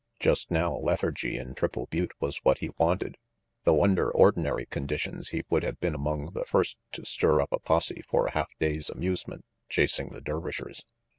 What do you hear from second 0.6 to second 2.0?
lethargy in Triple